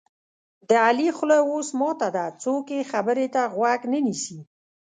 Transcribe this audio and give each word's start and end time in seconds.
د 0.69 0.71
علي 0.87 1.09
خوله 1.17 1.37
اوس 1.49 1.69
ماته 1.79 2.07
ده 2.15 2.25
څوک 2.41 2.65
یې 2.75 2.81
خبرې 2.91 3.27
ته 3.35 3.41
غوږ 3.55 3.81
نه 3.91 3.99
نیسي. 4.05 4.39